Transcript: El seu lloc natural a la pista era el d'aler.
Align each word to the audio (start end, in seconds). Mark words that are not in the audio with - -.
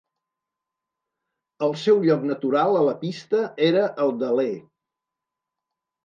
El 1.67 1.75
seu 1.81 1.99
lloc 2.05 2.23
natural 2.29 2.77
a 2.79 2.81
la 2.87 2.95
pista 3.03 3.41
era 3.65 3.83
el 4.05 4.13
d'aler. 4.23 4.49